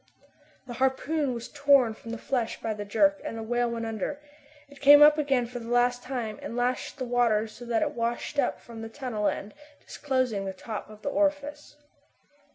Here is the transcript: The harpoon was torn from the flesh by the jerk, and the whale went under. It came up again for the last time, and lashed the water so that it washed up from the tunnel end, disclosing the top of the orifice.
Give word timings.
The 0.65 0.73
harpoon 0.81 1.31
was 1.35 1.47
torn 1.47 1.93
from 1.93 2.09
the 2.09 2.17
flesh 2.17 2.59
by 2.59 2.73
the 2.73 2.85
jerk, 2.85 3.21
and 3.23 3.37
the 3.37 3.43
whale 3.43 3.69
went 3.69 3.85
under. 3.85 4.19
It 4.67 4.81
came 4.81 5.03
up 5.03 5.19
again 5.19 5.45
for 5.45 5.59
the 5.59 5.67
last 5.69 6.01
time, 6.01 6.39
and 6.41 6.57
lashed 6.57 6.97
the 6.97 7.05
water 7.05 7.47
so 7.47 7.65
that 7.65 7.83
it 7.83 7.91
washed 7.93 8.39
up 8.39 8.59
from 8.59 8.81
the 8.81 8.89
tunnel 8.89 9.27
end, 9.27 9.53
disclosing 9.85 10.45
the 10.45 10.53
top 10.53 10.89
of 10.89 11.03
the 11.03 11.09
orifice. 11.09 11.75